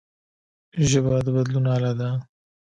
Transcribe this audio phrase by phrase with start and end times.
[0.89, 2.09] ژبه د بدلون اله ده